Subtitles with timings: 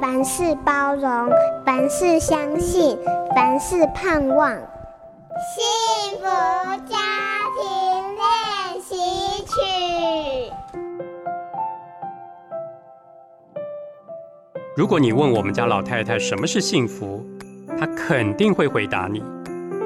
[0.00, 1.30] 凡事包容，
[1.64, 2.98] 凡事相信，
[3.34, 4.52] 凡事盼望。
[5.38, 6.24] 幸福
[6.86, 6.96] 家
[7.56, 8.96] 庭练习
[9.44, 9.52] 曲。
[14.76, 17.24] 如果你问我们家老太太什么是幸福，
[17.78, 19.22] 她肯定会回答你：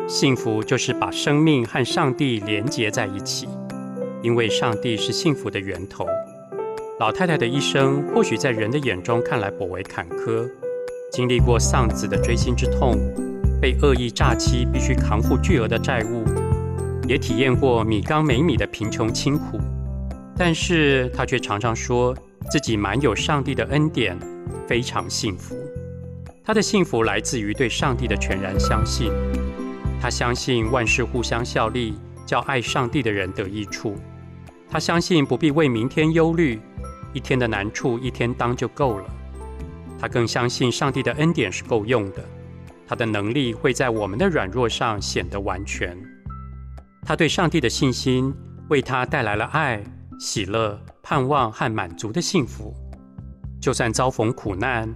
[0.08, 3.48] 幸福就是把生命和上帝连接在一起，
[4.22, 6.06] 因为上帝是幸福的源头。
[7.00, 10.46] 老太太的一生或许在人的眼中看来颇为坎坷，
[11.10, 12.94] 经历过丧子的锥心之痛，
[13.58, 16.22] 被恶意诈欺必须扛负巨额的债务，
[17.08, 19.58] 也体验过米缸没米的贫穷清苦。
[20.36, 22.14] 但是她却常常说
[22.50, 24.14] 自己满有上帝的恩典，
[24.66, 25.56] 非常幸福。
[26.44, 29.10] 她的幸福来自于对上帝的全然相信。
[30.02, 31.94] 她相信万事互相效力，
[32.26, 33.96] 叫爱上帝的人得益处。
[34.68, 36.60] 她相信不必为明天忧虑。
[37.12, 39.04] 一天的难处一天当就够了。
[39.98, 42.24] 他更相信上帝的恩典是够用的，
[42.86, 45.96] 他的能力会在我们的软弱上显得完全。
[47.02, 48.32] 他对上帝的信心
[48.68, 49.82] 为他带来了爱、
[50.18, 52.74] 喜乐、盼望和满足的幸福。
[53.60, 54.94] 就算遭逢苦难，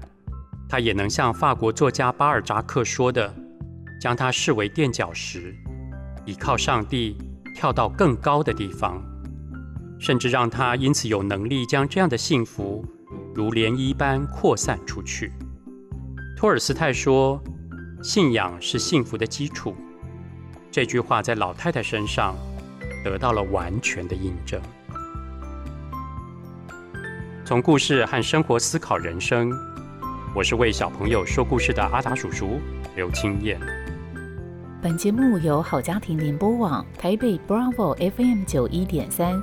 [0.68, 3.34] 他也能像法国作家巴尔扎克说的，
[4.00, 5.54] 将它视为垫脚石，
[6.24, 7.18] 依靠上帝
[7.54, 9.02] 跳到更高的地方。
[10.04, 12.84] 甚至让他因此有能力将这样的幸福
[13.34, 15.32] 如涟漪般扩散出去。
[16.36, 17.42] 托尔斯泰说
[18.04, 19.74] ：“信仰是幸福的基础。”
[20.70, 22.36] 这句话在老太太身上
[23.02, 24.60] 得到了完全的印证。
[27.42, 29.50] 从故事和生活思考人生，
[30.34, 32.60] 我是为小朋友说故事的阿达叔叔
[32.94, 33.58] 刘清燕。
[34.82, 39.42] 本节目由好家庭联播网台北 Bravo FM 九一点三。